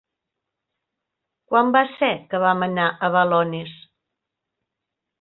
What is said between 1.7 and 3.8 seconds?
va ser que vam anar a Balones?